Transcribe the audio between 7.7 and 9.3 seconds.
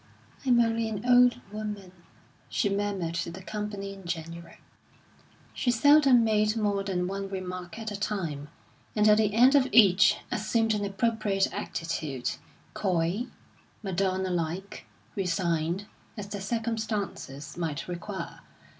at a time, and at